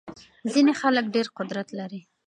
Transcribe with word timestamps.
ځينې 0.51 0.73
خلګ 0.79 1.05
ډېر 1.15 1.27
قدرت 1.37 1.67
لري. 1.79 2.01